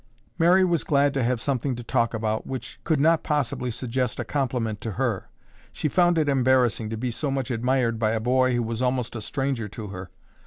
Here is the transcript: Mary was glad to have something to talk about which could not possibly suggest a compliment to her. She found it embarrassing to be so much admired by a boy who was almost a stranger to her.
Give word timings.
Mary 0.39 0.65
was 0.65 0.83
glad 0.83 1.13
to 1.13 1.21
have 1.21 1.39
something 1.39 1.75
to 1.75 1.83
talk 1.83 2.15
about 2.15 2.47
which 2.47 2.79
could 2.83 2.99
not 2.99 3.21
possibly 3.21 3.69
suggest 3.69 4.19
a 4.19 4.25
compliment 4.25 4.81
to 4.81 4.93
her. 4.93 5.29
She 5.71 5.87
found 5.87 6.17
it 6.17 6.27
embarrassing 6.27 6.89
to 6.89 6.97
be 6.97 7.11
so 7.11 7.29
much 7.29 7.51
admired 7.51 7.99
by 7.99 8.13
a 8.13 8.19
boy 8.19 8.55
who 8.55 8.63
was 8.63 8.81
almost 8.81 9.15
a 9.15 9.21
stranger 9.21 9.67
to 9.67 9.89
her. 9.89 10.09